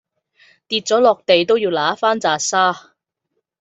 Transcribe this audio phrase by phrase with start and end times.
[0.67, 2.93] 跌咗落地都要揦返秅沙